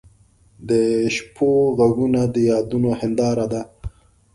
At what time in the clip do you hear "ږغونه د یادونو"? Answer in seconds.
1.77-2.89